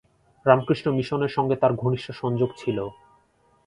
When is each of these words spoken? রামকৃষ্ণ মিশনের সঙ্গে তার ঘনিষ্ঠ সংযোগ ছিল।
রামকৃষ্ণ 0.45 0.87
মিশনের 0.97 1.31
সঙ্গে 1.31 1.55
তার 1.55 1.73
ঘনিষ্ঠ 1.73 2.07
সংযোগ 2.21 2.49
ছিল। 2.57 2.77